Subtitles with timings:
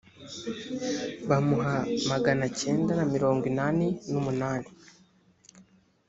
[1.29, 1.75] bamuha
[2.11, 4.69] magana cyenda na mirongo inani n umunani